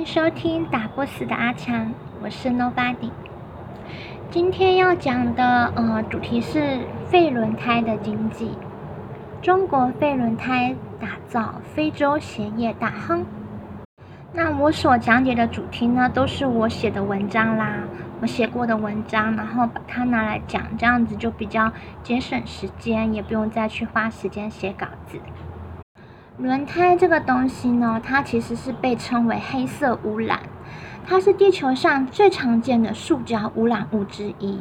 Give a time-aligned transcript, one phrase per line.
[0.00, 3.10] 迎收听打不死的阿强，我是 Nobody。
[4.30, 6.80] 今天要讲的呃主题是
[7.10, 8.52] 废轮胎的经济。
[9.42, 13.26] 中国废轮胎打造非洲鞋业大亨。
[14.32, 17.80] 那我所讲解的主题呢，都是我写的文章啦，
[18.22, 21.70] 我写过的文章，然后把它拿来讲，这样子就比较
[22.02, 25.18] 节省时间，也不用再去花时间写稿子。
[26.42, 30.40] 轮胎这个东西呢，它其实是被称为黑色污染，
[31.06, 34.58] 它是地球上最常见的塑胶污染物之一。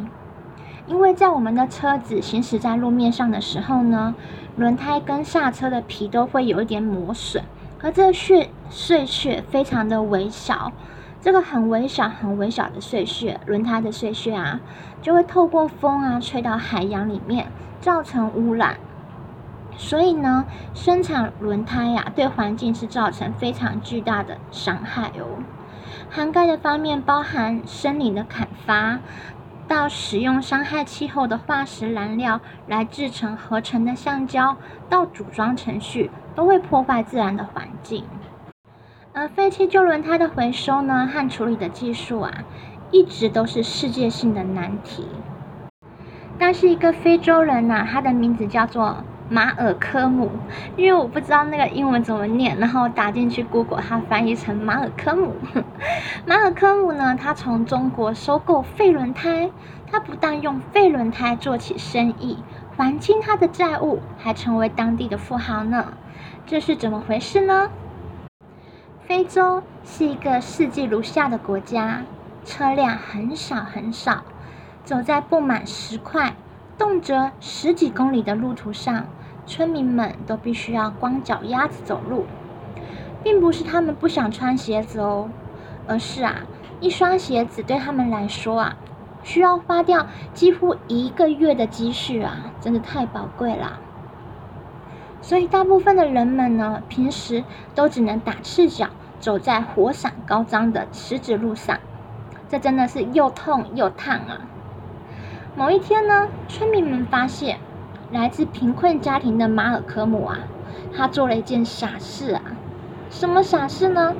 [0.87, 4.13] 因为在我们的车子行驶在路面上的时候呢，
[4.57, 7.45] 轮胎跟刹车的皮都会有一点磨损，
[7.81, 10.73] 而这屑碎屑非常的微小，
[11.21, 14.59] 这个很微小、很微小的碎屑，轮胎的碎屑啊，
[15.01, 17.47] 就会透过风啊吹到海洋里面，
[17.79, 18.75] 造成污染。
[19.81, 25.41] 所以呢，生产轮胎呀，对环境是造成非常巨大的伤害哦。
[26.09, 28.99] 涵盖的方面包含森林的砍伐，
[29.69, 34.57] 到使用伤害气候的化石燃料来制成合成的橡胶，
[34.89, 38.03] 到组装程序，都会破坏自然的环境。
[39.13, 42.43] 而废弃旧轮胎的回收呢和处理的技术啊，
[42.91, 45.07] 一直都是世界性的难题。
[46.37, 48.97] 但是一个非洲人呐，他的名字叫做。
[49.31, 50.27] 马尔科姆，
[50.75, 55.35] 因为我不知道那个英文怎么念，然后打进去 Google，它翻译成马尔科姆。
[56.25, 59.51] 马尔科姆呢，他从中国收购废轮胎，
[59.91, 62.39] 他不但用废轮胎做起生意，
[62.75, 65.93] 还清他的债务，还成为当地的富豪呢。
[66.47, 67.69] 这是怎么回事呢？
[69.05, 72.01] 非洲是一个四季如夏的国家，
[72.43, 74.23] 车辆很少很少，
[74.83, 76.33] 走在不满十块，
[76.79, 79.05] 动辄十几公里的路途上。
[79.49, 82.27] 村民们都必须要光脚丫子走路，
[83.23, 85.27] 并不是他们不想穿鞋子哦，
[85.87, 86.41] 而是啊，
[86.79, 88.77] 一双鞋子对他们来说啊，
[89.23, 90.05] 需要花掉
[90.35, 93.79] 几乎一个月的积蓄啊，真的太宝贵了。
[95.19, 97.43] 所以大部分的人们呢，平时
[97.73, 101.79] 都只能打赤脚走在火伞高张的石子路上，
[102.47, 104.41] 这真的是又痛又烫啊。
[105.55, 107.57] 某一天呢，村民们发现。
[108.11, 110.39] 来自贫困家庭的马尔科姆啊，
[110.95, 112.41] 他做了一件傻事啊！
[113.11, 114.15] 什么傻事呢？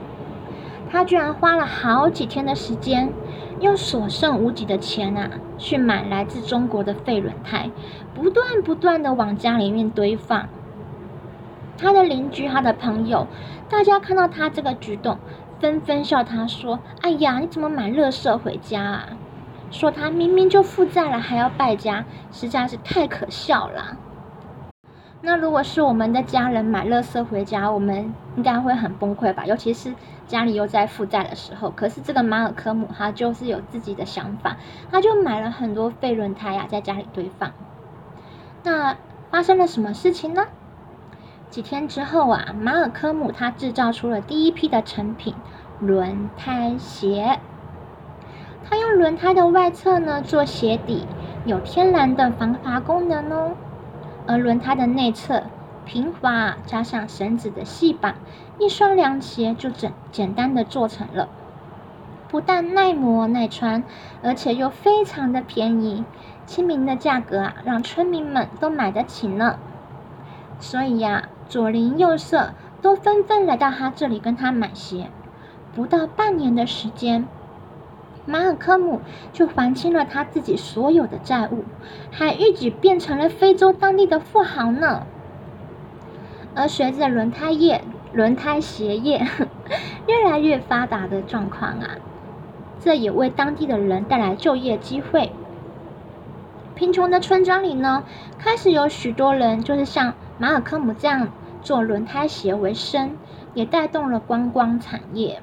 [0.92, 3.12] 他居然花了好几天的时间，
[3.60, 7.72] 用所剩无几的钱啊，去买来自中国的废轮胎，
[8.14, 10.48] 不断不断的往家里面堆放。
[11.76, 13.26] 他的邻居、他的朋友，
[13.70, 15.18] 大家看到他这个举动，
[15.60, 19.10] 纷纷笑他说：“哎呀，你怎么买乐色回家啊？”
[19.72, 23.98] 说他明明就负债了，还要败家，实在是太可笑了。
[25.22, 29.46] 那如果是我们的家人买乐色回家，我们应该会很崩溃吧？
[29.46, 29.94] 尤其是
[30.28, 31.70] 家里又在负债的时候。
[31.72, 34.56] 可是这个马尔科姆他就是有自己的想法，
[34.90, 37.52] 他就买了很多废轮胎呀，在家里堆放。
[38.64, 38.96] 那
[39.30, 40.46] 发生了什么事情呢？
[41.50, 45.36] 几天之后啊，马尔科姆他制造出了第一批的成品
[45.80, 47.40] 轮胎鞋。
[48.68, 51.06] 它用轮胎的外侧呢做鞋底，
[51.46, 53.52] 有天然的防滑功能哦。
[54.28, 55.44] 而轮胎的内侧
[55.86, 58.16] 平滑，加上绳子的细绑，
[58.60, 61.30] 一双凉鞋就整简单的做成了。
[62.28, 63.84] 不但耐磨耐穿，
[64.22, 66.06] 而且又非常的便宜，
[66.46, 69.58] 亲民的价格啊，让村民们都买得起呢。
[70.60, 72.54] 所以呀，左邻右舍
[72.84, 75.08] 都纷纷来到他这里跟他买鞋。
[75.74, 77.28] 不到半年的时间。
[78.26, 79.02] 马尔科姆
[79.34, 81.64] 就还清了他自己所有的债务，
[82.12, 85.08] 还一举变成了非洲当地的富豪呢。
[86.56, 89.26] 而随着轮胎业、轮胎鞋业
[90.08, 91.98] 越来越发达的状况啊，
[92.80, 95.32] 这也为当地的人带来就业机会。
[96.76, 98.04] 贫穷的村庄里呢，
[98.38, 101.30] 开始有许多人就是像马尔科姆这样
[101.62, 103.18] 做轮胎鞋为生，
[103.54, 105.42] 也带动了观光产业。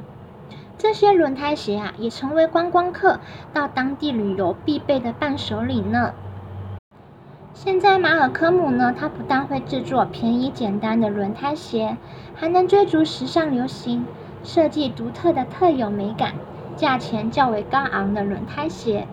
[0.78, 3.19] 这些轮胎鞋啊，也成为观光客
[3.55, 6.12] 到当地旅游必备的伴手礼呢。
[7.55, 11.96] 现在马尔科姆呢，它不但会制作便宜简单的轮胎鞋，
[12.34, 14.05] 还能追逐时尚流行，
[14.43, 16.34] 设计独特的特有美感、
[16.76, 19.06] 价钱较为高昂的轮胎鞋。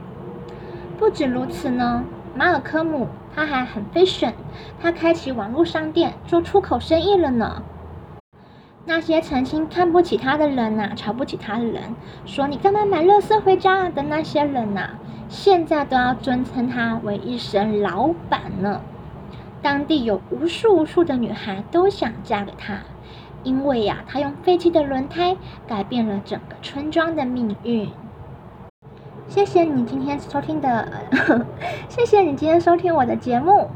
[1.00, 2.04] 不止如此呢，
[2.36, 4.34] 马尔科姆它还很 fashion，
[4.82, 7.64] 它开启网络商店做出口生意了呢。
[8.86, 11.96] 那些曾经看不起他的人呐，瞧不起他的人，
[12.26, 14.90] 说你干嘛买乐色回家的那些人呐，
[15.30, 18.82] 现在都要尊称他为一声老板呢。
[19.62, 22.80] 当地有无数无数的女孩都想嫁给他，
[23.44, 27.90] 因为呀，他用废弃的轮胎改变了整个村庄的命运。
[29.30, 30.92] 谢谢你今天收听的，
[31.88, 33.70] 谢谢你今天收听我的节目。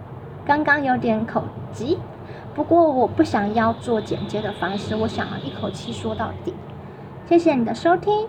[0.46, 1.98] 刚刚有点口急，
[2.58, 6.56] 不过我不想要做剪接的方式，我想要一口气说到底。
[7.30, 8.28] 谢谢你的收听，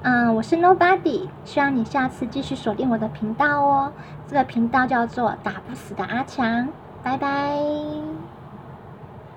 [0.00, 3.92] 嗯，我是 Nobody，希望你下次继续锁定我的频道哦。
[4.26, 6.68] 这个频道叫做打不死的阿强，
[7.02, 7.58] 拜拜。